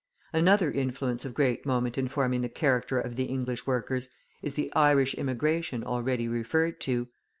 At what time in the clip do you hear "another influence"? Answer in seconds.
0.33-1.25